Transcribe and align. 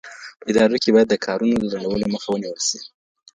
په 0.39 0.45
ادارو 0.51 0.81
کي 0.83 0.89
باید 0.95 1.07
د 1.11 1.15
کارونو 1.25 1.55
د 1.59 1.63
ځنډولو 1.71 2.05
مخه 2.13 2.27
ونیول 2.31 2.59
سي. 2.69 2.79